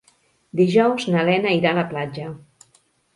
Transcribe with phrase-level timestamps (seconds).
[0.61, 2.31] Dijous na Lena irà a la platja.